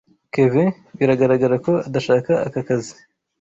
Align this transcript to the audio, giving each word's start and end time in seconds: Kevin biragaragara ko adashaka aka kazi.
Kevin 0.35 0.69
biragaragara 0.99 1.55
ko 1.65 1.71
adashaka 1.87 2.31
aka 2.47 2.61
kazi. 2.67 2.95